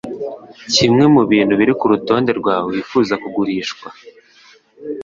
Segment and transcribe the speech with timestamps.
[0.73, 3.87] Kimwe mubintu biri kurutonde rwawe wifuza kugurishwa.